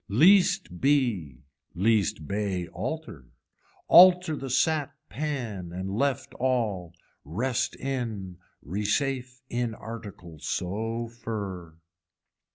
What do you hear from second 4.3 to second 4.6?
the